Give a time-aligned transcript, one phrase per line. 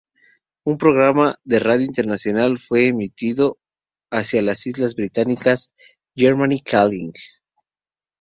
[0.63, 3.59] Un programa de radio internacional fue emitido
[4.09, 5.75] hacia las Islas Británicas,
[6.15, 7.13] "Germany Calling".